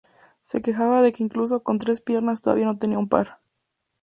[0.41, 3.37] Se quejaba de que incluso con tres piernas, todavía no tenía un par.